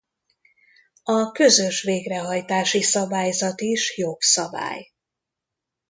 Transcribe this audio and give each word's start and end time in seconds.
A 1.03 1.31
Közös 1.31 1.81
Végrehajtási 1.81 2.81
Szabályzat 2.81 3.61
is 3.61 3.97
jogszabály. 3.97 4.91